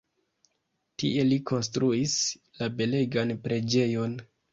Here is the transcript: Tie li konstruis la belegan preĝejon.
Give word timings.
Tie 1.01 1.25
li 1.27 1.37
konstruis 1.51 2.15
la 2.61 2.71
belegan 2.79 3.35
preĝejon. 3.45 4.17